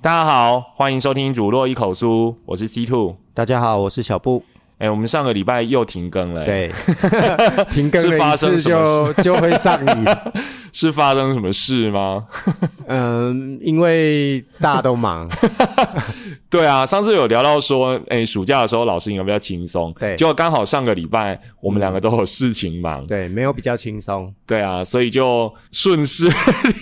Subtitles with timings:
[0.00, 2.04] 大家好，欢迎收听《主落一口酥》，
[2.44, 3.16] 我是 C Two。
[3.32, 4.44] 大家好，我是小布。
[4.78, 6.44] 哎，我们上个礼拜又停更了。
[6.44, 6.70] 对，
[7.70, 10.04] 停更 是发生就就会上瘾。
[10.76, 12.26] 是发生什么事吗？
[12.88, 15.30] 嗯， 因为大家都忙。
[16.50, 19.94] 对啊，上次有聊到说，哎，暑假的时候老师应该比较轻松。
[20.00, 23.06] 对，结果刚好上个礼拜我们两个都有事情忙。
[23.06, 24.34] 对，没有比较轻松。
[24.44, 26.28] 对啊，所以就顺势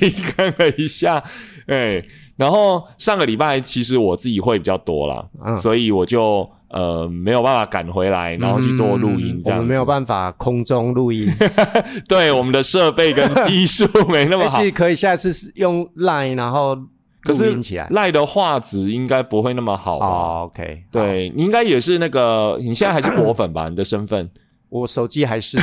[0.00, 1.22] 停更了一下。
[1.68, 2.02] 哎，
[2.36, 6.48] 然后上个礼拜其实我自己会比较多啦，所以我就。
[6.72, 11.30] 呃，没有办法赶回来，然后去做录音，这样我们没有办法空中录音。
[12.08, 14.58] 对，我们的设备跟技术没那么好。
[14.74, 17.86] 可以下次用 Line，然后录音起来。
[17.90, 23.68] Line 的画质应该不会那么好吧？OK，对你应该也是那个，你现在还是果粉吧？
[23.68, 24.30] 你的身份？
[24.70, 25.58] 我手机还是。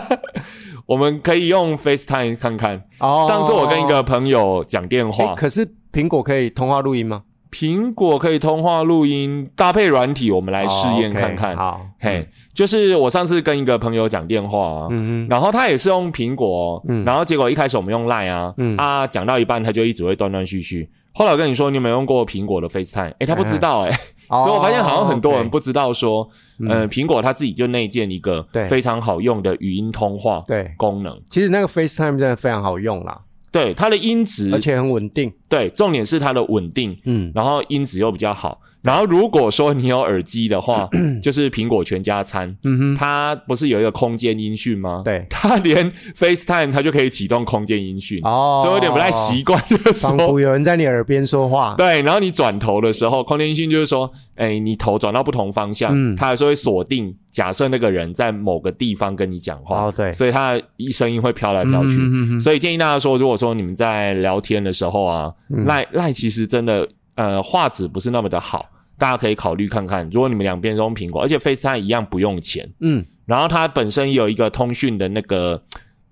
[0.84, 2.82] 我们可以用 FaceTime 看看。
[3.00, 3.26] 哦。
[3.26, 7.22] 上次我跟一个朋友讲电话，可是苹果可以通话录音吗？
[7.56, 11.56] 苹果可以通话录音搭配软体，我们来试验看看。
[11.56, 14.88] 好，嘿，就是我上次跟一个朋友讲电话啊，
[15.30, 20.86] 然后他也是用苹果，嗯然后结果一开始我们用 Line 啊，嗯啊，讲到一半他就一直会断断续续。
[21.14, 23.14] 后来我跟你说，你有没有用过苹果的 FaceTime？
[23.20, 23.90] 哎，他不知道哎，
[24.28, 26.28] 所以我发现好像很多人不知道说，
[26.68, 31.18] 呃，苹果它自己就内建一个非常好用的语音通话对功能。
[31.30, 33.18] 其实那个 FaceTime 真的非常好用啦。
[33.50, 35.32] 对它的音质，而且很稳定。
[35.48, 38.60] 对，重点是它的稳定，嗯，然后音质又比较好。
[38.86, 40.88] 然后如果说你有耳机的话，
[41.20, 45.00] 就是苹果全家餐，嗯哼，它不是有一个空间音讯吗？
[45.04, 51.74] 对，它连 FaceTime 它就可以启动空间音讯，哦，所以有点不太习惯，就是仿佛有人在你耳边说话。
[51.78, 62.38] 对，然后你转头的时候，空间音讯就是说，哎，你头转到不同方向，嗯，它还是会锁定，假设那个人在某个地方跟你讲话，哦，对，所以它一声音会飘来飘去。
[62.38, 65.32] 所以建议大家说，如果说你们在聊天的时候啊，
[65.66, 68.64] 赖赖其实真的，呃，画质不是那么的好。
[68.98, 75.62] 大家可以考虑看看，如果你们两边都用苹果，而且 FaceTime 一样不用钱，嗯，然后它本身有一个通讯的那个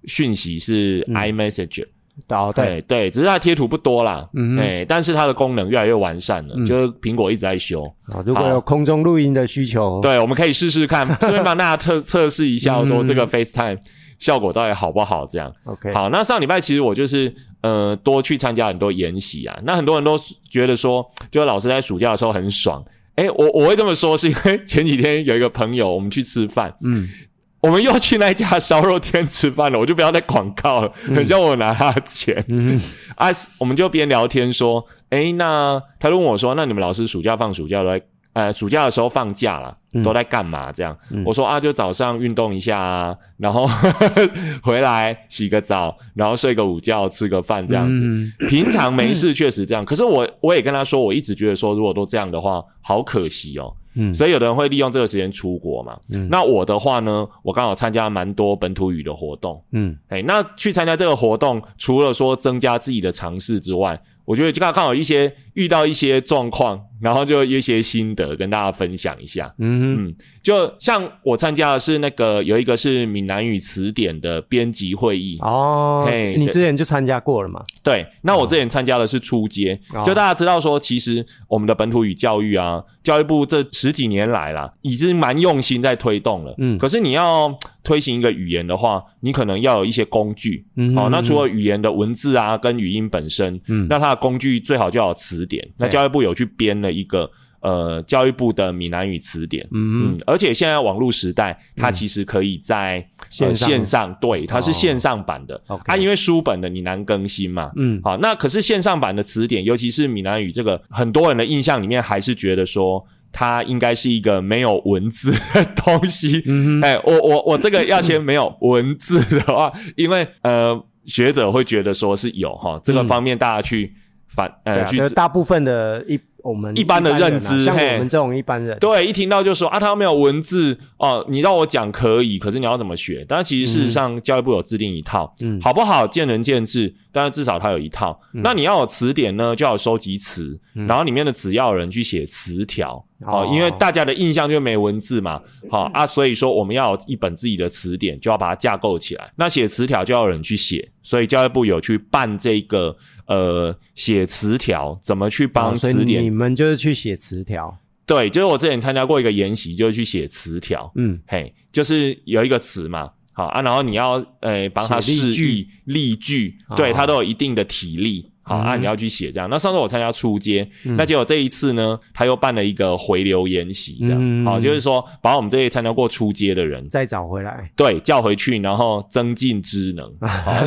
[0.04, 1.84] 讯息是 iMessage，
[2.28, 2.80] 哦，对。
[2.82, 7.84] 对，只是它贴图不多啦，嗯，哎，但是它的功能越来越完善了，就是苹果一直在修。
[8.06, 13.78] 啊，如果有空中录音的需求，对，我们可以试试看，顺便帮大家测 测试一下，说这个 FaceTime。
[14.18, 15.26] 效果到底好不好？
[15.26, 15.92] 这样，OK。
[15.92, 19.58] 好，那上礼拜其实我就是呃多去参加很多研习啊。
[19.64, 22.84] 那很多人都觉得说，就是老师在暑假的时候很爽。
[23.16, 27.08] 哎，我我会这么说，是因为前几天有一个朋友，我们去吃饭，嗯，
[27.62, 29.78] 我们又去那家烧肉店吃饭了。
[29.78, 32.44] 我就不要再广告了，很像我拿他的钱。
[32.48, 32.80] 嗯，
[33.16, 38.02] 啊，我们就边聊天说，哎，那他问我说，那你们老师暑假放暑假都在？
[38.34, 40.70] 呃，暑假的时候放假了，都在干嘛？
[40.72, 43.66] 这样，我说啊，就早上运动一下啊，然后
[44.62, 48.46] 回来洗个澡，然后睡个午觉，吃个饭这样子。
[48.48, 49.84] 平常没事，确实这样。
[49.84, 53.72] 可是我我也跟他说，我一直觉得说，如果都这样的话，好可惜哦。
[53.96, 55.96] 嗯，所以有的人会利用这个时间出国嘛。
[56.10, 59.62] 嗯，那我的话呢，我刚好参加蛮多本土语的活动。
[59.70, 69.52] 嗯，哎，那去参加这个活动，除了说增加自己的尝试之外，我觉得刚刚好一些遇到一些状况，然后就一些心得跟大家分享一下。
[69.58, 77.62] 嗯嗯，就像我参加的是那个有一个是闽南语词典的编辑会议哦，嘿，你之前就参加过了嘛？
[77.82, 86.54] 对，那我之前参加的是初阶，就大家知道说，其实我们的本土语教育啊，教育部这十几年来啦，已经蛮用心在推动了。
[86.58, 90.66] 嗯，可是你要推行一个语言的话，你可能要有一些工具。
[90.76, 100.12] 嗯，好，那除了语言的文字啊，跟语音本身，嗯，那它的工具最好就要词典，那教育部有去编了一个呃教育部的闽南语词典，嗯。
[100.12, 120.84] 嗯，而且现在网络时代，它其实可以在线上，对，它是线上版的，啊，因为书本的你难更新嘛，嗯，好，那可是线上版的词典，尤其是闽南语这个，很多人的印象里面还是觉得说它应该是一个没有文字的东西，嗯哎，我我我这个要先没有文字的话，因为呃。
[121.06, 123.94] 学者会觉得说是有哈这个方面，大家去
[124.34, 133.24] 反呃去大部分的一我们一般的认知，像我们这种一般人，对，一听到就说啊，他没有文字哦，你让我讲可以，可是你要怎么学？
[133.26, 138.20] 但其实事实上教育部有制定一套，嗯，好不好见仁见智，但是至少它有一套。
[138.32, 145.40] 那你要有词典呢，就要收集词，然后里面的词要有人去写词条，好、因为大家的印象就没文字嘛，
[145.70, 149.32] 好、啊，所以说我们要有一本自己的词典，就要把它架构起来。
[149.36, 152.94] 那写词条就要有人去写，所以教育部有去办这个
[153.26, 156.24] 呃写词条，怎么去帮词典？
[156.24, 168.33] 你们就是去写词条，对，就是我之前参加过一个研习，就是去写词条，嗯，嘿，就是有一个词嘛，好啊，然后你要呃帮他写例句例句，哦对他都有一定的体力。
[168.44, 169.48] 好啊，嗯你要去写这样。
[169.50, 174.18] 那上次我参加初阶，那结果这一次呢，他又办了一个回流研习，这样。
[174.20, 177.70] 嗯好，就是说把我们这些参加过初阶的人，再找回来。
[177.74, 180.04] 对，叫回去，然后增进知能。
[180.20, 180.62] 好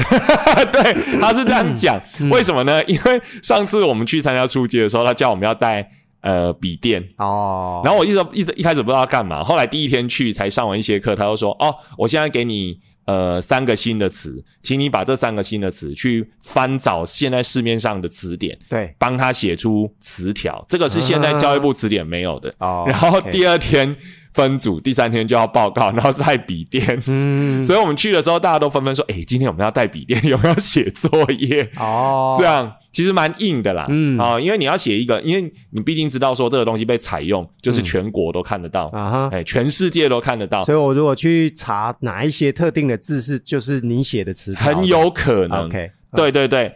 [0.73, 2.01] 对，他是这样讲。
[2.19, 2.83] 嗯为什么呢？
[2.85, 5.87] 因为上次我们去参加初阶的时候，他叫我们要带
[6.21, 20.63] 呃笔电，哦，然后我一直一直一开始不知道干嘛，后来第一天去才上完一些课，他就说：“哦，我现在给你呃三个新的词，请你把这三个新的词去翻找现在市面上的词典，对，帮他写出词条。
[20.69, 22.53] 这个是现在教育部词典没有的。
[22.59, 23.95] 哦，然后第二天
[24.37, 27.01] 分组，第三天就要报告，然后带笔电。
[27.07, 45.65] 嗯，所以我们去的时候，大家都纷纷说：“哎、今天我们要带笔电， 有没有写作业？”哦，这样其实蛮硬的啦，嗯啊、因为你要写一个，因为你毕竟知道说这个东西被采用，就是全国都看得到，啊哈，哎、全世界都看得到，所以我如果去查哪一些特定的字是就是你写的词，很有可能。
[45.65, 46.71] OK，对对对。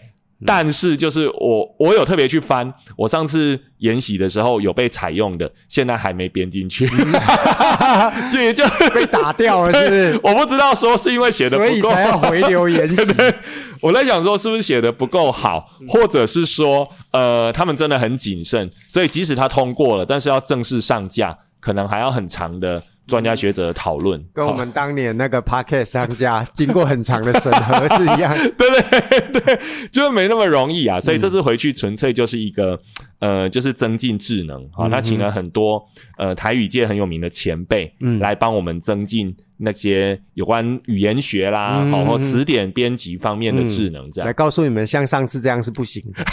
[0.45, 6.87] 但是就是我我有特别去翻，我上次研习的时候有被采用的，现在还没编进去，
[8.31, 10.19] 所以就被打掉了，是不是？
[10.23, 13.13] 我不知道说是因为写的所以不够才要回流研习。
[13.81, 24.23] 我在想说，是不是写的不够好，嗯或者是说，呃，他们真的很谨慎，所以即使他通过了，但是要正式上架，可能还要很长的专家学者的讨论。
[24.33, 28.35] 跟我们当年那个 Pocket 商家经过很长的审核是一样。
[28.57, 29.59] 对对对，
[29.91, 30.97] 就是没那么容易啊。
[30.97, 32.79] 嗯所以这次回去纯粹就是一个，
[33.19, 34.65] 呃，就是增进智能。
[34.71, 35.83] 好、嗯那请了很多
[36.17, 44.33] 呃台语界很有名的前辈，嗯来帮我们增进那些有关语言学啦，嗯好、或词典编辑方面的智能，这样来。
[44.33, 46.23] 告诉你们，像上次这样是不行的。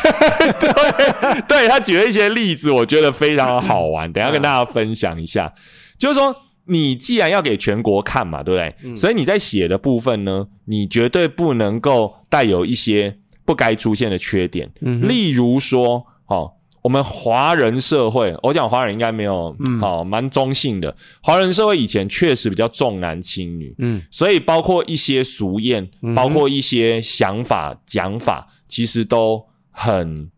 [1.48, 5.52] 对他举了一些例子，我觉得非常的好玩，等一下跟大家分享一下。
[5.98, 6.34] 就是说，
[6.68, 8.96] 你既然要给全国看嘛，对不对？
[8.96, 16.52] 所以你在写的部分呢，你绝对不能够带有一些不该出现的缺点，例如说，哦。
[16.80, 20.96] 我们华人社会，我讲华人应该没有，好、蛮中性的。
[21.20, 30.30] 华人社会以前确实比较重男轻女，嗯，所以包括一些俗谚，包括一些想法、讲法，其实都很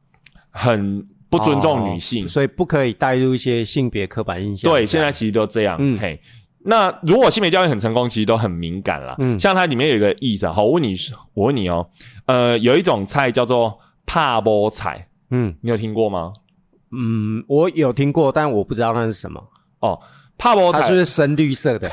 [0.51, 2.27] 很不尊重女性。
[2.27, 4.71] 哦所以不可以带入一些性别刻板印象。
[4.71, 5.77] 对，现在其实都这样。
[5.79, 6.21] 嗯嘿，
[6.65, 9.15] 那如果性别教育很成功，其实都很敏感啦。
[9.19, 10.95] 嗯像它里面有一个意思啊，好，我问你，
[11.33, 11.89] 我问你哦，
[12.27, 16.33] 呃，有一种菜叫做帕波菜，嗯你有听过吗？
[16.93, 19.41] 嗯，我有听过，但我不知道那是什么。
[19.79, 19.99] 哦，
[20.37, 21.89] 帕波菜它是不是深绿色的？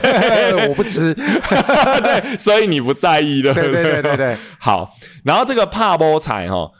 [0.68, 1.12] 我不吃。
[1.14, 3.52] 对，所以你不在意了。
[3.52, 4.94] 对对对对对，好，
[5.24, 6.70] 然后这个帕波菜哈，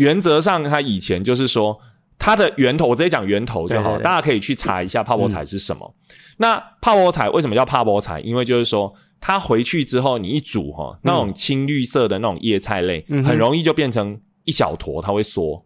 [0.00, 1.78] 原则上它以前就是说
[2.18, 5.94] 它的源头，我直接讲源头就好，大家可以去查一下泡波彩是什么。
[6.38, 8.18] 那泡波菜为什么叫泡波彩？
[8.20, 15.62] 因为就是说它回去之后你一煮哈，那种青绿色的那种叶菜类，嗯很容易就变成一小坨，它会缩。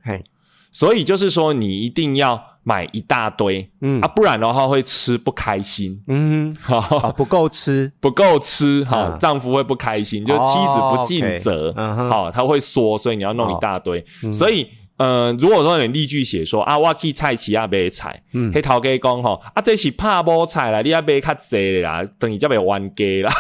[0.75, 4.01] 嘿，所以就是说你一定要买一大堆，嗯。
[4.01, 6.03] 啊，不然的话会吃不开心。
[6.09, 7.93] 嗯， 哈、啊，不够吃。
[8.01, 12.11] 不够吃哈，嗯丈夫会不开心，就是妻子不尽责嗯哼。
[12.11, 14.69] 好，他会说，所以你要弄一大堆，所以。
[14.97, 23.33] 呃，如果说你例句写说啊，我去菜市啊买菜，嗯，黑头家讲吼，啊，这是怕无菜啦，你要买较济啦，等于叫买弯鸡啦，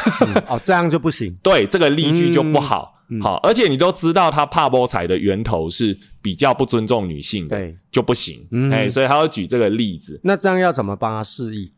[0.49, 1.33] 哦， 这样就不行。
[1.43, 8.73] 对，这个例句就不好，嗯好，而且你都知道他怕波菜的源头是比较不尊重女性的，对，就不行，嗯。
[8.73, 11.73] 哎、所以他要举这个例子，那这样要怎么帮他示意？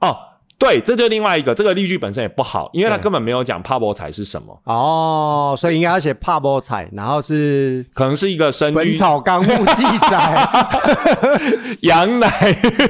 [0.00, 0.14] 哦，
[0.56, 11.74] 对，这就另外一个，这个例句本身也不好，因为他根本没有讲帕波彩是什么，哦，所以应该要写帕波彩，然后是可能是一个生《本草纲目》记载。
[11.82, 12.28] 羊奶，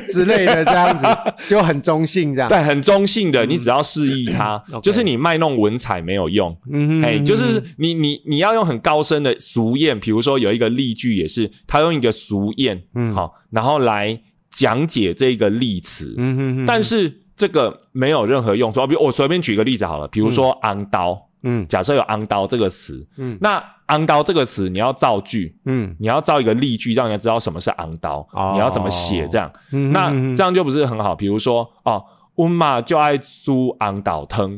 [0.08, 1.06] 之类的，这样子
[1.48, 2.48] 就很中性，这样。
[2.48, 18.86] 对，很中性的，你只要示意它就是你卖弄文采没有用，嗯哎、就是你你你要用很高深的俗谚，比如说有一个例句也是，他用一个俗谚，嗯，好，然后来讲解这个例词，嗯哼哼，但是这个没有任何用处。
[18.86, 21.66] 比如我随便举个例子好了，比如说“昂刀”，嗯。
[21.68, 23.36] 假设有“昂刀”这个词，嗯。
[23.40, 25.94] 那“昂刀”这个词你要造句，嗯。
[25.98, 28.52] 你要造一个例句，让人家知道什么是昂刀，哦。
[28.54, 31.14] 你要怎么写这样，嗯那嗯这样就不是很好。
[31.14, 32.02] 比如说哦，
[32.36, 34.56] 温嘛就爱煮昂倒汤，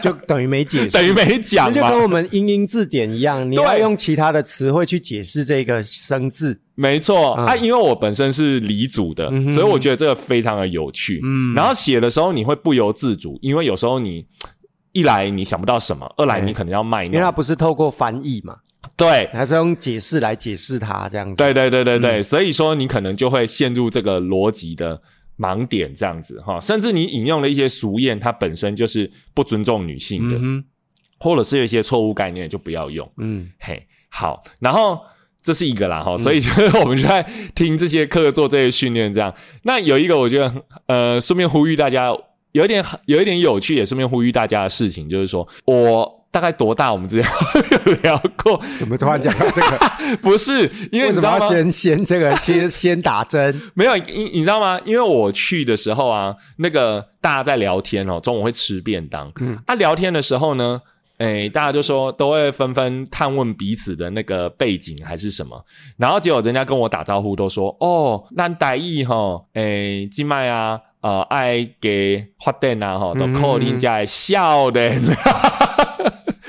[0.00, 2.02] 就等于没解释， 等于没讲那就跟。
[2.02, 3.64] 我们英英字典一样，你对。
[3.64, 6.62] 要用其他的词汇去解释这个生字。
[6.76, 7.46] 没错、嗯。
[7.46, 11.20] 啊，因为我本身是理组的，嗯所以我觉得这个非常的有趣。
[11.24, 11.52] 嗯。
[11.54, 14.24] 然后写的时候你会不由自主，因为有时候你
[14.92, 17.32] 一来你想不到什么，二来你可能要卖因为它。
[17.32, 18.56] 不是透过翻译嘛，
[18.96, 21.34] 对，还是用解释来解释它这样子。
[21.36, 24.98] 对对对对嗯对，所以说你可能就会陷入这个逻辑的
[25.38, 30.64] 盲点这样子哈，甚至你引用了一些俗谚，它本身就是不尊重女性的，嗯，
[31.18, 33.06] 或者是有一些错误概念就不要用。
[33.18, 33.50] 嗯。
[33.58, 34.98] 嘿，好，然后
[35.46, 37.24] 这是一个啦哈，所以就是我们就在
[37.54, 39.32] 听这些课做这些训练这样。
[39.62, 40.52] 那有一个我觉得
[40.88, 42.08] 呃，顺便呼吁大家，
[42.50, 46.12] 有一点有一点有趣，也顺便呼吁大家的事情，就是说我。
[46.28, 46.92] 大概多大？
[46.92, 47.32] 我们之前
[47.86, 50.16] 有聊过，怎么突然讲到这个？
[50.20, 51.38] 不是因为你知道吗？
[51.40, 53.58] 要先先这个 先先打针？
[53.72, 54.78] 没有，你你知道吗？
[54.84, 59.32] 因为我去的时候啊，那个大家在聊天哦，中午会吃便当。
[59.40, 60.78] 嗯，啊，聊天的时候呢，
[61.18, 65.64] 诶，大家就说都会纷纷探问彼此的那个背景还是什么，
[65.96, 75.02] 然后结果人家跟我打招呼都说，哦，咱台语吼，诶，今麦啊，呃，爱给发电啊，吼，都靠恁家的笑人。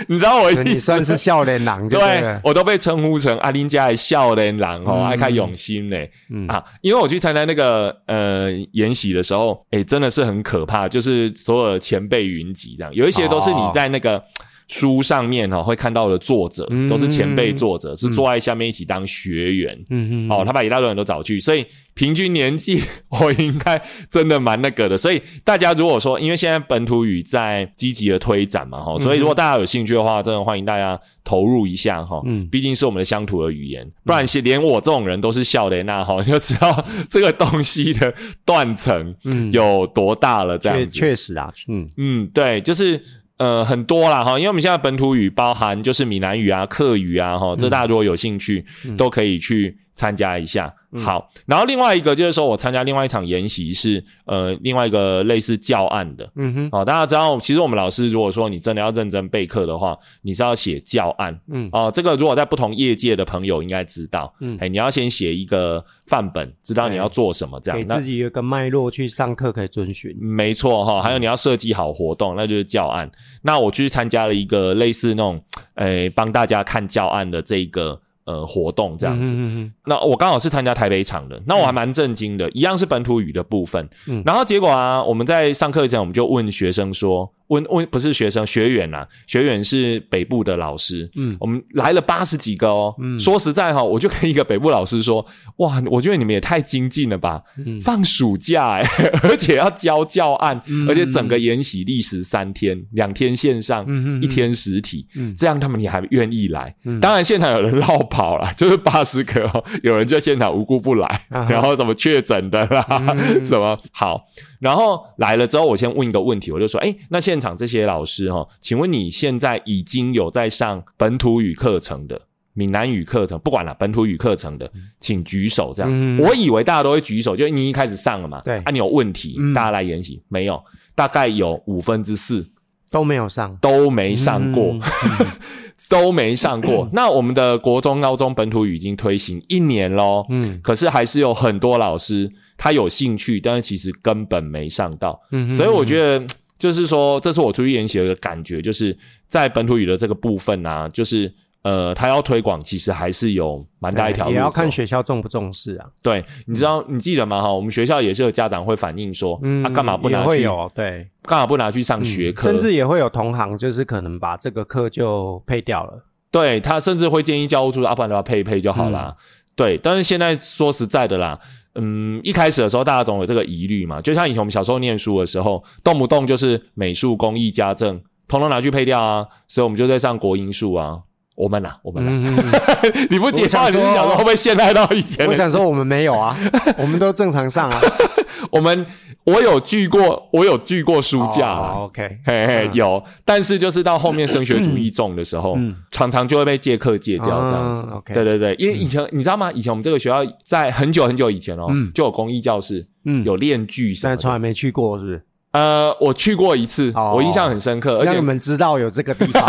[0.10, 2.40] 你知道我算是笑脸郎就对。
[2.44, 6.64] 我都被称呼成阿林家的笑脸郎哦，嗯爱看永心嘞、嗯啊！
[6.82, 14.22] 因为我去参加那个呃研习的时候，诶，真的是很可怕，就是所有的前辈云集这样，有一些都是你在那个。
[14.68, 19.78] 书上面哈、哦、会看到的作者嗯都是前辈作者，是坐在下面一起当学员。
[19.90, 24.98] 嗯嗯哦，他把一大堆人都找去，所以平均年纪 我应该真的蛮那个的。
[24.98, 32.22] 所以大家如果说，因为现在本土语在积极的推展嘛，哈、所以如果大家有兴趣的话，真的欢迎大家投入一下哈。
[32.26, 38.14] 嗯毕竟是我们的乡土的语言，不然是连我这种人都是笑的那哈， 就知道这个东西的
[38.46, 40.58] 断层嗯有多大了。
[40.58, 43.02] 这样子，确实啊，嗯嗯，对，就是
[43.38, 48.66] 呃很多啦哈，因为我们现在本土语包含就是闽南语啊、客语啊哈，这大家如果有兴趣，
[48.98, 50.74] 都可以去参加一下。
[51.00, 56.28] 好，然后另外一个就是说我参加另外一场研习是呃另外一个类似教案的。
[56.38, 61.38] 嗯哼哦，大家知道，其实我们老师如果说你真的要认真备课的话，你是要写教案。
[61.50, 70.18] 嗯哦，这个如果在不同业界的朋友应该知道，嗯哎，你要先写一个范本，知道你要做什么，这样给自己有个脉络去上课可以遵循。
[70.20, 73.12] 没错哈，嗯还有你要设计好活动，那就是教案。
[73.44, 75.44] 那我去参加了一个类似那种，
[75.76, 79.32] 诶，帮大家看教案的这个呃活动这样子。
[79.32, 83.90] 嗯嗯那我刚好是参加台北场的，那我还蛮震惊的，一样是本土语的部分。
[84.06, 92.94] 嗯然后结果啊，我们在上课前我们就问学生说，问问不是学生学员呐、学员是北部的老师，嗯我们来了八十几个哦。
[93.00, 95.26] 嗯说实在哈、我就跟一个北部老师说，
[95.58, 98.84] 哇，我觉得你们也太精进了吧，嗯放暑假哎、
[99.24, 106.76] 而且要教教案，嗯而且整个研习历时三天，两天线上，嗯嗯嗯一天实体，嗯这样他们你还愿意来？
[106.84, 112.86] 嗯当然现场有人绕跑了，就是八十个、哦，有人就现场无故不来，啊然后怎么确诊的啦，
[113.18, 114.26] 嗯什么好，
[114.60, 122.20] 然后来了之后，我先问一个问题，我就说，哎，那现场这些老师哈、哦，请问你现在已经有在上本土语课程的？
[122.54, 124.68] 闽南语课程不管了，本土语课程的，
[125.00, 125.74] 请举手。
[125.76, 126.20] 这样，嗯。
[126.20, 128.56] 我以为大家都会举手，就你一开始上了嘛，对。
[128.58, 129.54] 啊，你有问题，嗯。
[129.54, 130.60] 大家来研习，没有，
[130.96, 132.44] 大概有五分之四。
[132.90, 133.56] 都没有上。
[133.58, 134.82] 都没上过，嗯
[135.90, 136.88] 都没上过。
[136.94, 145.20] 那我们的国中、高中本土语已经推行一年喽，嗯可是还是有很多老师他有兴趣，但是其实根本没上到。
[145.32, 146.26] 嗯所以我觉得，
[146.60, 151.34] 就是说，这是我出去研习的感觉，就是在本土语的这个部分啊，就是
[151.68, 154.34] 呃，他要推广，其实还是有蛮大一条路走。
[154.36, 155.86] 也要看学校重不重视啊。
[156.02, 157.42] 对，你知道，你记得吗？
[157.42, 160.28] 哈，我们学校也是有家长会反映说，嗯，啊，干嘛不拿去？
[160.28, 162.44] 会有对，干嘛不拿去上学课？
[162.44, 166.06] 甚至也会有同行，就是可能把这个课就配掉了。
[166.32, 169.14] 对他甚至会建议教务处，啊，不然的话配一配就好啦。
[169.54, 171.38] 对，但是现在说实在的啦，
[171.76, 181.02] 嗯，一开始的时候大家总有这个疑虑嘛，就像以前我们小时候念书的时候，动不动就是美术、工艺、家政，统统拿去配掉啊，所以我们就在上国英数啊。
[181.38, 182.34] 我们啊，我们啊，嗯，
[183.12, 185.28] 你不解话，我想说你是想说会不会陷害到以前？
[185.28, 186.36] 我想说我们没有啊，
[186.80, 187.80] 我们都正常上啊。
[188.50, 188.86] 我们
[189.24, 191.74] 我有聚过，我有聚过书架啦。
[191.76, 197.84] 哦 OK，嘿嘿，嗯有，但是就是到后面升学主义重的时候，嗯常常就会被借课借掉这样子。
[197.88, 199.52] 嗯，OK 对对对，因为以前、你知道吗？
[199.52, 204.16] 以前我们这个学校在很久很久以前哦，嗯就有公益教室，嗯有练剧什么的。
[204.16, 205.24] 但是从来没去过，是不是？
[205.52, 209.44] 呃，我去过一次，哦我印象很深刻，而且让你们知道有这个地方，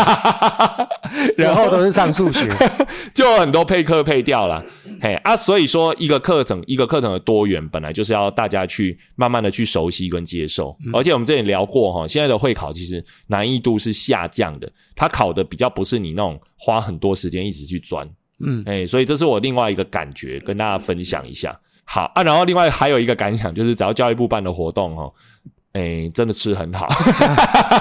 [1.36, 2.48] 然后都是上数学。
[3.12, 4.64] 就有很多配课配掉了。
[5.00, 10.76] 嘿啊，所以说一个课程一个课程的多元，本来就是要大家去慢慢的去熟悉跟接受。
[10.86, 18.08] 嗯而且我们之前聊过哈，现在的会考其实难易度是下降的，它考的比较不是你那种花很多时间一直去钻。
[18.40, 21.58] 嗯，哎，所以这是我另外一个感觉，跟大家分享一下。
[21.84, 25.12] 好啊，然后另外还有一个感想就是，只要教育部办的活动哦，
[25.74, 26.88] 哎，真的吃很好，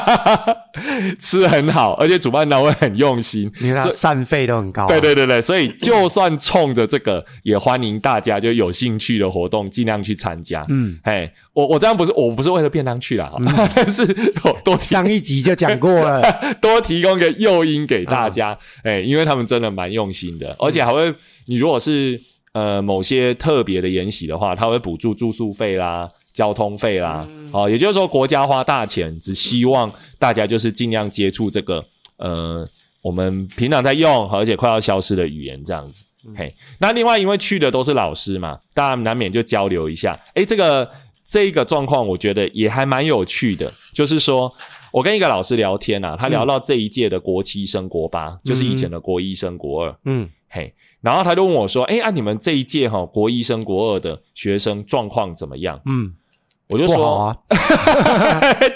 [1.20, 4.88] 吃很好，而且主办单位很用心，因为它散费都很高、啊。
[4.88, 10.65] 对对对对，所以就算冲着这个，也欢迎大家就有兴趣的活动尽量去参加。
[10.70, 13.32] 嗯，哎，我我这样不是我不是为了便当去啦，
[13.74, 14.03] 但是
[14.44, 16.22] 我多上一集就讲过了，
[16.62, 18.56] 多提供个诱因给大家。
[18.84, 21.15] 哎、因为他们真的蛮用心的，而且还会，
[21.46, 22.20] 你如果是
[22.51, 26.08] 呃某些特别的研习的话，他会补助住宿费啦。
[26.38, 31.84] 交通费啦，哦，也就是说国家花大钱，只希望大家就是尽量接触这个
[32.17, 32.63] 呃
[33.01, 36.06] 我们平常在用而且快要消失的语言这样子。
[36.36, 40.20] 嘿，那另外因为去的都是老师嘛，大家难免就交流一下。
[40.36, 40.88] 诶，这个
[41.25, 43.74] 这一个状况，我觉得也还蛮有趣的。
[43.91, 44.53] 就是说
[44.91, 49.98] 我跟一个老师聊天啊，他聊到这一届的国七升国八，就是以前的国一升国二。
[50.06, 56.13] 嗯，嘿，然后他就问我说：“诶，啊，你们这一届哈、国一升国二的学生状况怎么样？”嗯，
[56.69, 57.38] 我就说：“不好啊，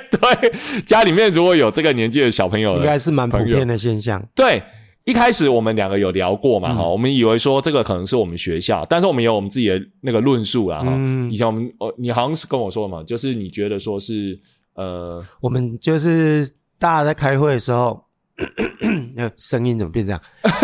[0.10, 4.24] 对，家里面如果有这个年纪的小朋友的，应该是蛮普遍的现象。
[4.34, 4.64] 对，
[5.04, 14.40] 一开始我们两个有聊过嘛，嗯哈、我们以为说这个可能是我们学校，但是我们有我们自己的那个论述啦，哈、嗯以前我们，哦，你好像是跟我说嘛，就是你觉得说是，
[14.76, 18.06] 呃，我们就是大家在开会的时候，
[19.18, 20.22] 呃，声音怎么变这样？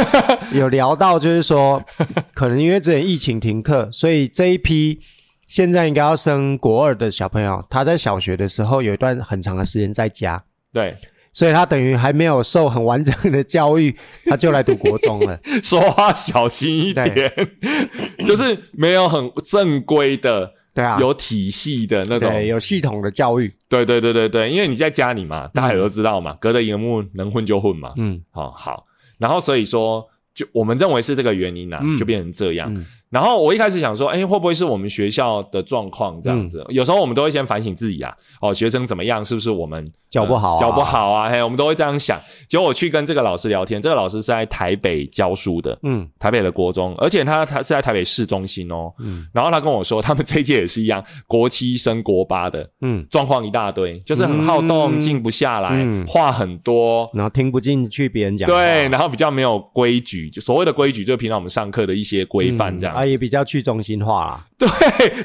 [0.53, 1.83] 有聊到就是说，
[2.33, 4.99] 可能因为之前疫情停课，所以这一批
[5.47, 10.95] 现在应该要升国二的小朋友，他在小学的时候有一段很长的时间在家，对，
[11.31, 15.39] 所以他等于还没有受很完整的教育，他就来读国中了。
[15.63, 17.31] 说话小心一点，
[18.27, 23.49] 就是没有很正规的、对啊，有体系的那种，对有系统的教育。
[23.69, 28.21] 对对对对对，因为你在家里嘛，大家也都知道嘛，隔着荧幕能混就混嘛，嗯。
[28.31, 28.85] 好、好，
[29.17, 31.97] 然后所以说，就我们认为是这个原因啊，嗯。
[31.97, 32.73] 就变成这样。
[32.73, 36.63] 嗯然后我一开始想说，哎，会不会是我们学校的状况这样子？
[36.67, 39.23] 嗯有时候我们都会先反省自己啊，哦，学生怎么样？
[39.23, 41.29] 是不是我们教不好啊呃教不好啊？
[41.29, 42.19] 嘿，我们都会这样想。
[42.47, 48.91] 结果我去跟这个老师聊天，这个老师是在台北教书的，嗯台北的国中，而且他他是在台北市中心哦。
[48.99, 57.09] 嗯然后他跟我说，他们这一届也是一样，国七升国八的嗯，状况一大堆，就是很好动，嗯静不下来，嗯话很多。
[57.13, 64.45] 然后听不进去别人讲，对，然后比较没有规矩，就所谓的规矩，就是平常我们上课的一些规范这样子啊，也比较去中心化啦。
[64.57, 64.67] 对，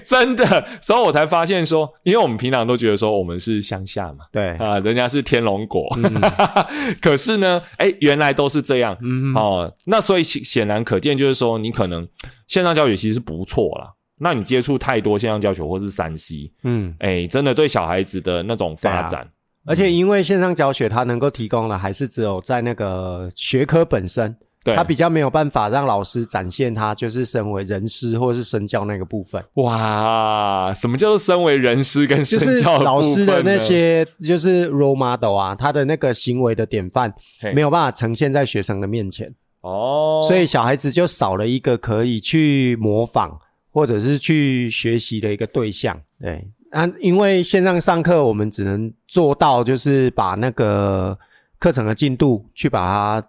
[0.04, 6.20] 真的，所以我才发现说，因为我们平常都觉得说我们是乡下嘛，对，啊，人家是天龙国，嗯
[7.00, 9.72] 可是呢，哎，原来都是这样、嗯哦。
[9.86, 12.06] 那所以显显然可见，就是说你可能
[12.46, 13.92] 线上教学其实是不错啦。
[14.18, 19.28] 那你接触太多线上教学或是三 C，嗯，哎，真的对小孩子的那种发展，
[19.64, 37.52] 而且因为线上教学，它能够提供的还是只有在那个学科本身，对，他比较没有办法让老师展现他就是身为人师或是身教那个部分，哇，什么叫做身为人师跟身就是教老师的那些就是 role model 啊，他的那个行为的典范嘿。
[37.52, 43.36] 没有办法呈现在学生的面前，哦，所以小孩子就少了一个可以去模仿
[43.70, 46.00] 或者是去学习的一个对象。
[46.20, 51.18] 对，啊，因为线上上课，我们只能做到就是把那个
[51.58, 53.28] 课程的进度去把它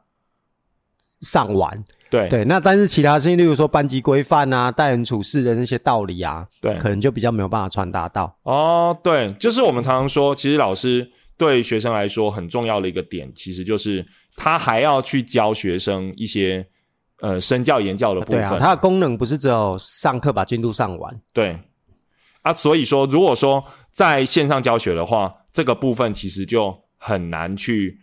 [1.23, 1.83] 上完。
[2.11, 8.37] 对对，那但是其他事情，例如说班级规范啊、待人处事的那些道理啊，对可能就比较没有办法传达到。
[8.43, 14.05] 哦，对，就是我们常常说，其实老师对学生来说很重要的一个点，其实就是
[14.35, 16.63] 他还要去教学生一些
[17.21, 18.41] 呃身教言教的部分。
[18.41, 21.19] 对啊，它的功能不是只有上课把进度上完。
[21.33, 21.57] 对
[22.43, 27.97] 啊，所以说，如果说在线上教学的话，这个部分其实就很难去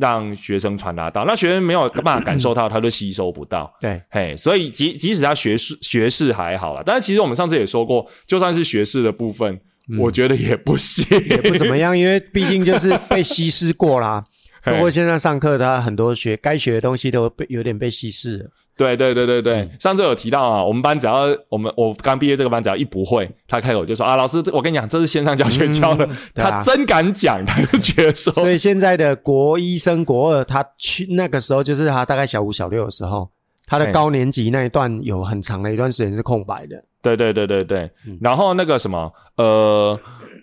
[0.00, 3.72] 让学生传达到，那学生没有办法感受到，他就吸收不到。
[3.80, 9.60] 对，嘿，所以即即使他学士学士还好啦，但是其实我们上次也说过，就算是学士的部分，
[9.98, 14.24] 我觉得也不行，嗯也不怎么样，因为毕竟就是被稀释过啦。
[14.64, 18.50] 不过线上上课，他很多学该学的东西都被有点被稀释了。
[18.80, 19.70] 对对对对对，嗯。
[19.78, 26.50] 上次有提到啊，我们班只要我们我刚毕业这个班只要一不会，他开口就说啊，老师，我跟你讲，这是线上教学教的，嗯啊。
[26.50, 33.28] 他真敢讲，他就觉得说，所以现在的国一升国二，他去那个时候就是他大概小五小六的时候，
[33.66, 36.82] 他的高年级那一段有很长的一段时间是空白的。
[37.02, 38.18] 对对对对对，嗯。
[38.20, 39.98] 然后那个什么，呃，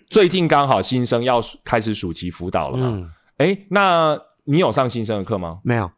[0.08, 5.58] 最近刚好新生要开始暑期辅导了嘛，嗯，诶，那你有上新生的课吗？
[5.62, 5.90] 没有。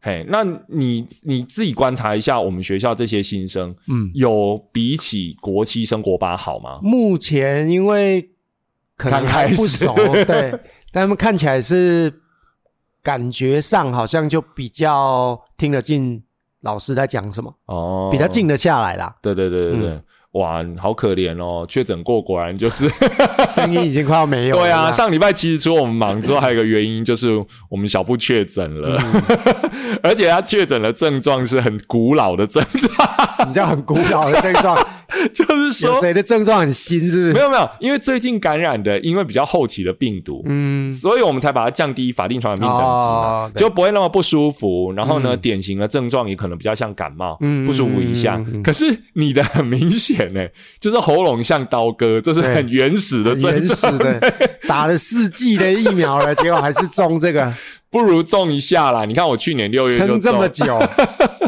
[0.00, 6.78] 嘿，那你你自己观察一下，我们学校这些新生嗯，有比起国七升国八好吗？
[6.82, 8.30] 目前因为
[8.96, 10.50] 可能还不熟， 对，
[10.92, 12.20] 但他们看起来是
[13.02, 16.22] 感觉上好像就比较听得进
[16.60, 19.16] 老师在讲什么，哦，比较静得下来啦。
[19.20, 20.02] 对对对对对，
[20.38, 22.88] 哇，好可怜哦，确诊过果然就是，
[23.48, 24.62] 声音已经快要没有了。
[24.62, 27.28] 对啊，上礼拜其实除了我们忙之外，还有一个原因就是
[27.68, 29.00] 我们小布确诊了，
[30.02, 34.78] 而且他确诊的症状是很古老的症状，什么叫很古老的症状？
[35.32, 37.00] 就是说谁的症状很新？
[37.10, 37.32] 是不是？
[37.32, 44.92] 没有没有，因为最近感染的，因为比较后期的病毒，嗯，所以我们才把它降低法定传染病等级嘛，哦就不会那么不舒服。
[44.92, 48.38] 然后呢，嗯典型的症状也可能比较像感冒，嗯不舒服一下。
[48.62, 50.46] 可是你的很明显呢，
[50.78, 54.20] 就是喉咙像刀割，这是很原始的原始，的，
[54.68, 57.52] 打了四剂的疫苗了，结果还是中这个，
[57.90, 59.04] 不如中一下啦。
[59.06, 60.78] 你看我去年六月就撑这么，久，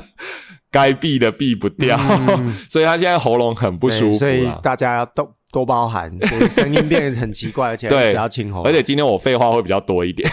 [0.70, 4.48] 该避的避不掉，嗯 所以他现在喉咙很不舒服所以。
[4.62, 10.30] 大家要多多包涵，就是声音变得很奇怪，而且对一直要清喉，而且今天我废话会比较多一点，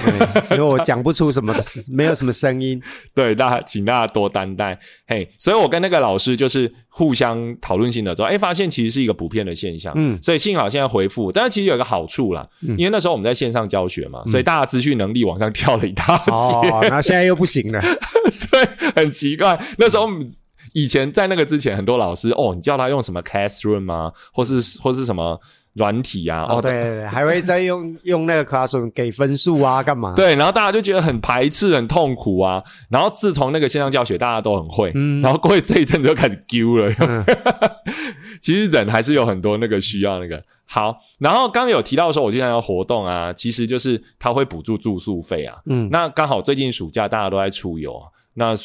[0.52, 1.56] 因为我讲不出什么，
[1.90, 2.82] 没有什么声音，
[3.16, 4.78] 对，大家请大家多担待。
[5.08, 9.92] 嘿，所以我跟那个老师就是互相讨论性的之后，哎，发现其实是一个普遍的现象。
[9.96, 10.20] 嗯。
[10.22, 17.82] 所以幸好现在回复，但是其实有一个好处啦，因为那时候我们在线上教学嘛，所以大家资讯能力往上跳了一大截，然后现在又不行了，
[18.52, 19.60] 对，很奇怪。
[19.78, 20.08] 那时候
[20.74, 25.40] 以前在那个之前，很多老师哦，你叫他用什么 Classroom 啊，或是或是什么
[25.74, 30.14] 软体啊，哦，对对对，还会再用用那个 classroom 给分数啊，干嘛？
[30.16, 32.64] 对，然后大家就觉得很排斥、很痛苦啊。
[32.90, 36.94] 然后自从那个线上教学，大家都很会，嗯然后过这一阵子就开始丢了。
[37.00, 37.24] 嗯
[38.42, 40.96] 其实人还是有很多那个需要那个好。
[41.18, 45.58] 然后刚刚有提到说，我经常要活动啊，其实就是他会补助住宿费啊。
[45.66, 48.56] 嗯，那刚好最近暑假大家都在出游啊，那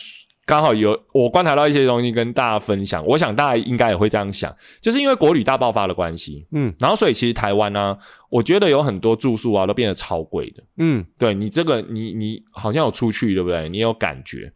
[0.44, 3.04] 刚好有我观察到一些东西跟大家分享。
[3.06, 7.96] 我想大家应该也会这样想，就是因为国旅大爆发的关系，嗯然后所以其实台湾呢、
[8.28, 10.62] 我觉得有很多住宿啊都变得超贵的。
[10.78, 13.68] 嗯对你这个，你你好像有出去，对不对？
[13.68, 14.52] 你有感觉，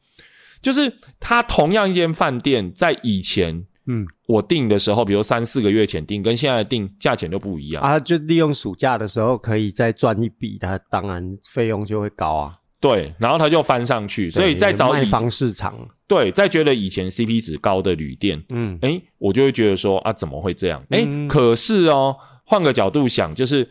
[0.60, 7.80] 就是它同样一间饭店，在以前嗯我订的时候，比如三四个月前订，跟现在订价钱就不一样。
[7.80, 12.54] 啊，就利用暑假的时候可以再赚一笔，它当然费用就会高啊。
[12.78, 15.74] 对，然后它就翻上去，所以对再找以卖方市场，
[16.06, 18.78] 对，再觉得以前 CP 值高的旅店，嗯。
[18.82, 20.82] 哎，我就会觉得说啊，怎么会这样？
[20.90, 21.26] 哎，嗯。
[21.26, 23.68] 可是哦，换个角度想，就是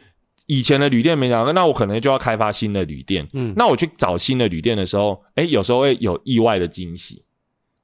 [0.47, 3.27] 以前的旅店没讲，那我可能就要开发新的旅店。
[3.33, 7.23] 嗯，那我去找新的旅店的时候，哎，有时候会有意外的惊喜，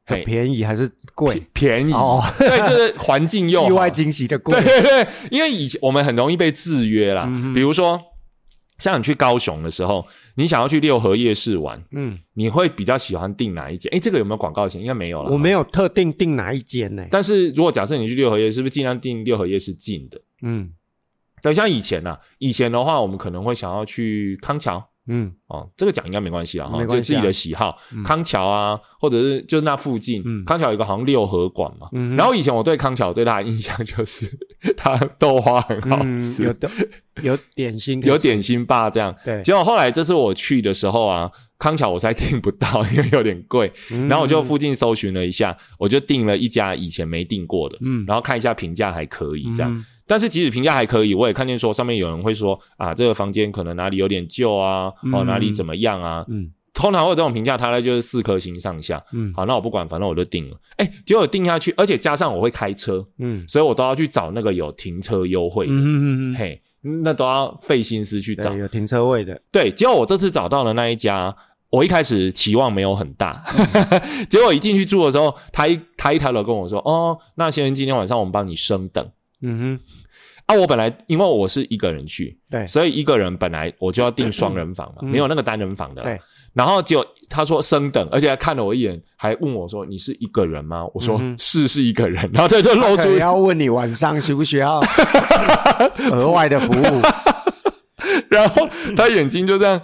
[0.05, 1.41] 很，便宜还是贵？
[1.53, 1.93] 便宜。
[1.93, 4.59] 哦，对，就是环境又 意外惊喜的贵。
[4.61, 4.81] 对。
[4.81, 8.01] 对对，因为以前我们很容易被制约啦，比如说
[8.81, 10.03] 像你去高雄的时候，
[10.35, 13.91] 你想要去六合夜市玩，嗯，你会比较喜欢订哪一间？
[13.91, 14.81] 诶，这个有没有广告钱？
[14.81, 15.31] 应该没有了。
[15.31, 17.05] 我没有特定订哪一间呢。
[17.11, 20.19] 但是如果假设你去六合夜市，是不是尽量订六合夜市近的？
[20.41, 20.71] 嗯
[21.43, 25.31] 对，像以前呐、以前的话，我们可能会想要去康桥嗯。
[25.47, 26.97] 哦，这个讲应该没关系啦，哈，没关系啊。
[26.97, 30.45] 就自己的喜好，康桥啊，或者是就是那附近，嗯。
[30.45, 34.31] 康桥有一个好像六合馆嘛，嗯然后以前我对康桥最大的印象就是
[34.77, 36.43] 它豆花很好嗯，吃，
[37.21, 39.13] 有点心有点心吧这样。
[39.25, 43.71] 对，结果后来这次我去的时候啊，康桥我实在订不到，因为有点贵。
[43.91, 44.07] 嗯。
[44.07, 48.05] 然后我就附近搜寻了一下，我就订了一家以前没订过的，嗯。
[48.07, 49.85] 然后看一下评价还可以这样。
[50.11, 56.25] 嗯但是即使评价还可以，我也看见说上面有人会说啊，这个房间可能哪里有点旧啊，哦嗯哪里怎么样啊。
[56.27, 59.03] 嗯通常会有这种评价，大概就是四颗星上下。
[59.11, 60.57] 嗯好，那我不管，反正我就定了。
[60.77, 66.61] 哎，结果定下去，而且加上我会开车，嗯所以我都要去找那个有停车优惠的，嗯嗯嗯，嘿，
[67.03, 68.53] 那都要费心思去找，。
[68.55, 71.35] 有停车位的，对，结果我这次找到了那一家，
[71.69, 73.43] 我一开始期望没有很大，
[74.29, 79.05] 结果一进去住的时候，他一他一抬头跟我说：“哦，那先生，今天晚上我们帮你升等。
[79.41, 79.79] 嗯哼，”
[80.47, 86.01] 啊，我本来因为我是一个人去，对所以一个人本来我就要订双人房嘛，嗯没有那个单人房的。
[86.03, 86.19] 对
[86.53, 94.81] 然后结果他说升等，而且还看了我一眼，还问我说：“你是一个人吗？”我说：“嗯是，是一个人。”然后他就露出 要问你晚上需不需要
[96.11, 97.01] 额外的服务？
[98.29, 99.81] 然后他眼睛就这样，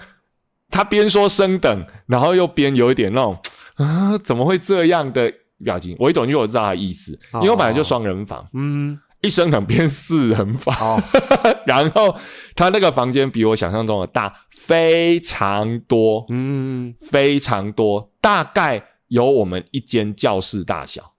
[0.70, 3.38] 他边说升等，然后又边有一点那种
[3.76, 5.32] 啊，怎么会这样的
[5.64, 5.96] 表情？
[6.00, 11.02] 我一走进去我知道他的意思，因为我本来就双人房，嗯，一升等变四人房，好，
[11.68, 12.16] 然后
[12.56, 21.14] 他那个房间比我想象中的大非常多，嗯，非常多，大概有我们一间教室大小，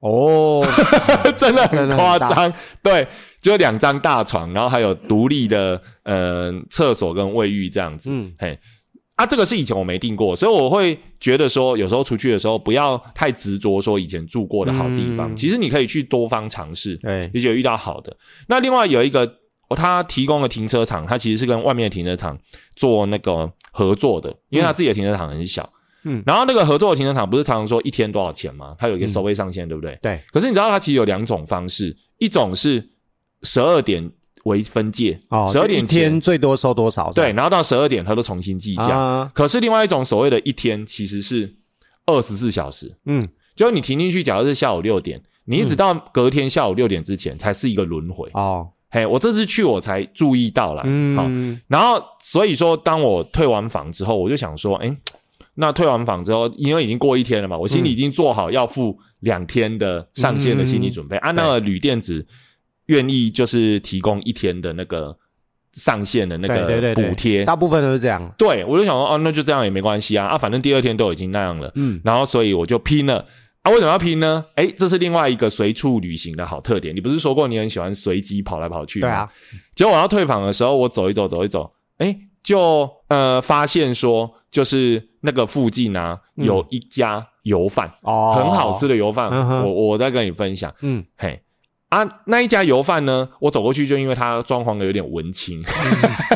[0.00, 0.64] 哦，
[1.36, 2.52] 真的很夸张。
[2.82, 3.06] 对，
[3.40, 8.08] 就两张大床，然后还有独立的呃厕所跟卫浴这样子。
[8.12, 8.32] 嗯。
[8.38, 8.58] 嘿，
[9.18, 18.16] 啊，这个是以前我没订过，所以我会觉得说，有时候出去的时候不要太执着说以前住过的好地方，嗯其实你可以去多方尝试，对，也许有遇到好的。
[18.46, 19.24] 那另外有一个，
[19.68, 22.38] 哦他提供的停车场，他其实是跟外面的停车场
[22.76, 25.68] 做那个合作的，因为他自己的停车场很小。
[26.04, 28.76] 嗯然后那个合作的停车场不是常常说一天多少钱吗？
[28.78, 29.98] 它有一个收费上限，对不对？
[30.00, 32.88] 对，可是你知道它其实有两种方式，一种是
[33.42, 34.08] 十二点
[34.48, 37.12] 为分界，哦，十二点一天最多收多少？
[37.12, 38.88] 对，然后到十二点它都重新计价。
[38.88, 41.54] 啊，可是另外一种所谓的一天其实是
[42.06, 48.28] 二十四小时，嗯，就是你停进去，假如是下午六点，你一直到隔天下午六点之前才是一个轮回。
[48.32, 54.96] 哦，嘿，我这次去我才注意到了，好，嗯，然后所以说当我退完房之后，我就想说，哎，
[55.54, 62.24] 那退完房之后，因为已经过一天了嘛，我心里已经做好要付两天的上限的心理准备，按、那个旅店只
[62.88, 65.16] 愿意就是提供一天的那个
[65.72, 68.30] 上线的那个补贴，大部分都是这样。
[68.36, 73.24] 对我就想说，哦，那就这样也没关系啊，啊，反正第二天都已经那样了，嗯，然后所以我就拼了。
[73.62, 74.44] 啊，为什么要拼呢？
[74.54, 76.94] 哎，这是另外一个随处旅行的好特点。
[76.94, 79.08] 你不是说过你很喜欢随机跑来跑去吗？
[79.08, 79.28] 对啊，
[79.74, 90.72] 结果我要退房的时候，我走一走，走一走，哎，就呃发现说，就是那个附近啊，嗯有一家油饭，哦，很好吃，的油饭，嗯我我再跟你分享。
[90.80, 91.42] 嗯，嘿，
[91.88, 95.58] 啊，那一家油饭呢，我走过去就因为它装潢的有点文青，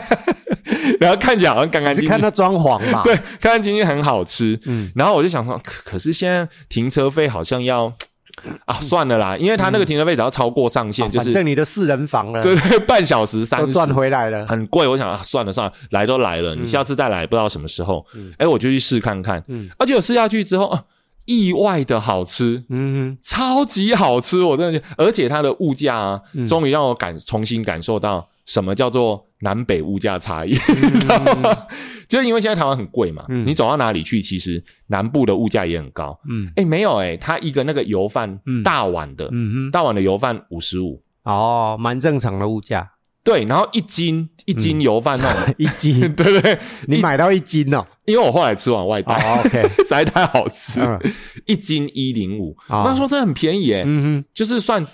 [0.99, 3.03] 然后看起来好像干干净净，是看它装潢嘛？
[3.05, 4.59] 对，干干净净很好吃。
[4.67, 7.93] 嗯，然后我就想说，可可是现在停车费好像要
[8.65, 14.47] 啊，算了啦，因为他那个停车费只要超过上限，哦就是反正你的四人房了，对 对，半小时三赚回来了。
[14.49, 14.87] 很贵。
[14.89, 18.05] 我想啊，算了算了，来都来了，你下次再来，不知道什么时候。
[18.15, 19.45] 嗯哎，我就去试看看。
[19.49, 20.83] 嗯而且我试下去之后啊，
[21.25, 22.65] 意外的好吃。
[22.69, 26.47] 嗯超级好吃，我真的觉得，而且它的物价啊，嗯。
[26.47, 30.57] 终于让我感重新感受到什么叫做南北物价差异。
[30.69, 31.57] 嗯。
[32.09, 33.47] 就是因为现在台湾很贵嘛，嗯。
[33.47, 36.19] 你走到哪里去，其实南部的物价也很高。
[36.29, 36.51] 嗯。
[36.57, 38.63] 哎，没有哎，它一个那个油饭嗯。
[38.63, 42.91] 大碗的，嗯哼，大碗的油饭五十五，哦，蛮正常的物价，
[43.25, 46.59] 对，然后一斤一斤油饭那种， 一斤， 对对对，
[46.89, 47.87] 你买到一斤哦。
[48.05, 50.99] 因为我后来吃完外带，实在 太好吃，了
[51.47, 52.83] 一斤一零五，哦。
[52.87, 54.85] 那时候真的很便宜哎，嗯哼，就是算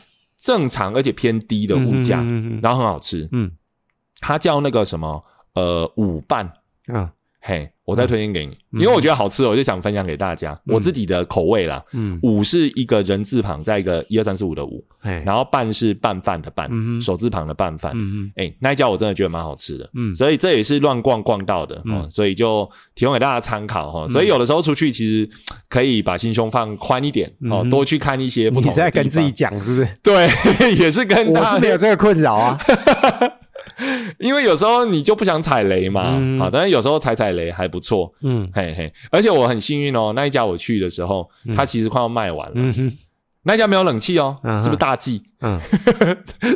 [0.40, 2.22] 正常而且偏低的物价，
[2.62, 3.28] 然后很好吃。
[3.32, 3.50] 嗯。
[4.20, 6.52] 它叫那个什么呃五瓣，
[6.88, 7.08] 嗯
[7.40, 11.82] 嘿，我再推荐给你，因为我觉得好吃，我就想分享给大家、我自己的口味啦。
[11.92, 16.68] 嗯，五是一个人字旁，再一个一二三四五的五，哎，然后拌是拌饭的拌，
[17.00, 17.92] 手字旁的拌饭。
[17.94, 20.14] 嗯嗯哎、那一家我真的觉得蛮好吃的，嗯。
[20.14, 24.08] 所以这也是乱逛逛到的、哦，嗯所以就提供给大家参考哈、哦。
[24.08, 25.30] 所以有的时候出去其实
[25.68, 29.88] 可以把心胸放宽一点、哦，多去看一些不同的你在跟自己讲是不是？
[30.02, 30.28] 对，
[30.76, 32.58] 也是跟我是没有这个困扰啊。
[34.18, 38.92] 因为有时候你就不想踩雷嘛，嗯啊，但是有时候踩踩雷还不错，嗯嘿嘿。
[39.10, 42.92] 而且我很幸运哦，那一家我去的时候，嗯它其实快要卖完了，嗯
[43.42, 45.22] 那一家没有冷气哦，嗯是不是大忌？
[45.40, 45.58] 嗯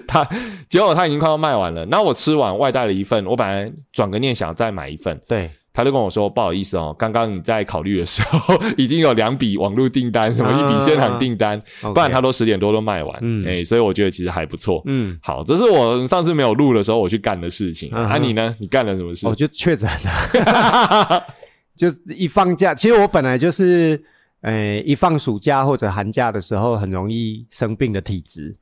[0.07, 0.29] 他
[0.69, 14.83] 结果他已经快要卖完了，那我吃完外带了一份，我本来转个念想再买一份，对，他就跟我说不好意思哦，刚刚你在考虑的时候 已经有两笔网络订单，什么一笔现场订单，不然他都十点多都卖完，嗯哎，所以我觉得其实还不错。
[14.85, 17.89] 嗯，好，这是我上次没有录的时候我去干的事情。
[17.93, 18.55] 嗯啊，你呢？
[18.59, 19.27] 你干了什么事？
[19.27, 21.25] 我就确诊了，
[21.75, 23.99] 就是一放假，其实我本来就是，
[24.43, 28.55] 呃，一放暑假或者寒假的时候，很容易生病的体质，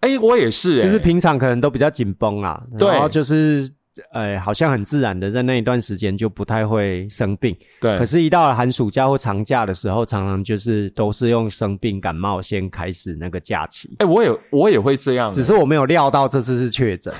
[0.00, 3.70] 哎、我也是、就是哎平常可能都比较紧绷啦，对然后就是。
[4.12, 13.94] 呃，好像很自然的在那一段时间就不太会生病，对可，是，一到了寒暑假或长假的时候，常常就是都是用生病感冒先开始那个假期。
[13.98, 17.12] 哎、我也我也会这样、只是我没有料到这次是确诊，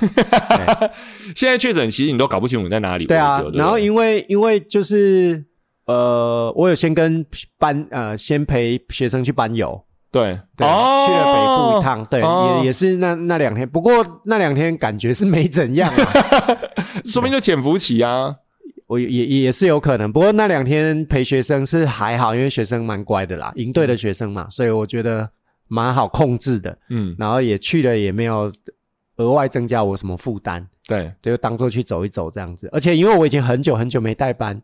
[1.35, 3.05] 现在确诊，其实你都搞不清楚你在哪里。
[3.05, 5.43] 对啊然后因为因为就是
[5.85, 7.25] 呃，我有先跟
[7.57, 10.39] 班呃先陪学生去班游，对。
[10.55, 11.05] 对，哦。
[11.07, 12.59] 去了北部一趟，对，哦。
[12.59, 16.57] 也也是那那两天，不过那两天感觉是没怎样啊，
[17.05, 18.35] 说明就潜伏期啊。
[18.87, 25.29] 我也也也是有可能，不过那两天陪学生是还好，因为学生蛮乖的啦，营队的学生嘛，所以我觉得
[25.67, 28.49] 蛮好控制的，嗯，然后也去了也没有
[29.17, 32.69] 额外增加我什么负担，对，就当做去走一走这样子。
[32.71, 34.55] 而且因为我已经很久很久没带班，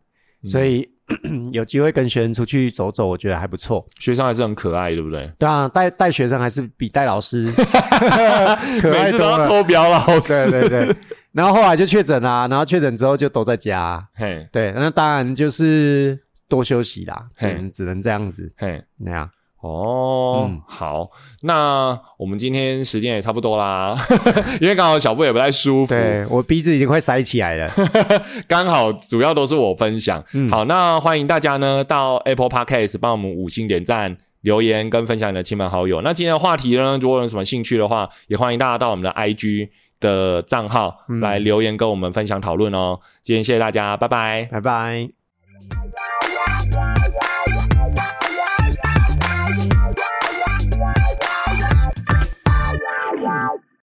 [0.42, 0.48] 嗯。
[0.48, 0.88] 所以
[1.52, 3.84] 有机会跟学生出去走走，我觉得还不错。
[4.00, 5.30] 学生还是很可爱，对不对？
[5.38, 7.52] 对啊，带带学生还是比带老师
[8.80, 9.46] 可每爱多了。
[9.46, 10.50] 偷表老师。
[10.50, 10.96] 对对对，
[11.32, 14.06] 然后后来就确诊啦，然后确诊之后就都在家。
[14.14, 19.30] 嘿，对，那当然就是多休息啦，只嘿能只能这样子嘿，那样。
[19.66, 21.08] 哦，嗯好，
[21.42, 23.96] 那我们今天时间也差不多啦，
[24.60, 27.72] 因为刚好小布也不太舒服，对我鼻子已经快塞起来了。
[28.46, 30.22] 刚好主要都是我分享。
[30.34, 34.16] 嗯好，那欢迎大家呢到 Apple Podcast 帮我们五星点赞。
[34.42, 36.02] 留言跟分享你的亲朋好友。
[36.02, 43.00] 那今天的话题呢，如果有什么兴趣的话，也欢迎大家到我们的 IG 的账号嗯来留言跟我们分享讨论哦。
[43.22, 44.46] 今天谢谢大家，拜拜。
[44.52, 45.08] 拜拜。